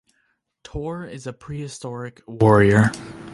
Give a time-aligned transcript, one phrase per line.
[0.63, 2.91] Tor is a prehistoric warrior.